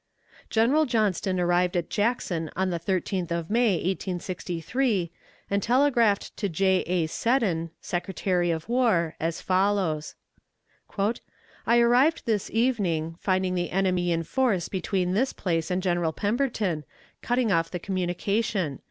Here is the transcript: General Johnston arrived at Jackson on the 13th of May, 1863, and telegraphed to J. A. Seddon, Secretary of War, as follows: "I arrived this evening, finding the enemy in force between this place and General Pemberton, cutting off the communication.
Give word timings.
General 0.49 0.87
Johnston 0.87 1.39
arrived 1.39 1.77
at 1.77 1.91
Jackson 1.91 2.49
on 2.55 2.71
the 2.71 2.79
13th 2.79 3.29
of 3.31 3.51
May, 3.51 3.73
1863, 3.75 5.11
and 5.47 5.61
telegraphed 5.61 6.35
to 6.37 6.49
J. 6.49 6.81
A. 6.87 7.05
Seddon, 7.05 7.69
Secretary 7.81 8.49
of 8.49 8.67
War, 8.67 9.15
as 9.19 9.41
follows: 9.41 10.15
"I 10.97 11.77
arrived 11.77 12.25
this 12.25 12.49
evening, 12.49 13.15
finding 13.19 13.53
the 13.53 13.69
enemy 13.69 14.11
in 14.11 14.23
force 14.23 14.69
between 14.69 15.13
this 15.13 15.33
place 15.33 15.69
and 15.69 15.83
General 15.83 16.13
Pemberton, 16.13 16.83
cutting 17.21 17.51
off 17.51 17.69
the 17.69 17.77
communication. 17.77 18.79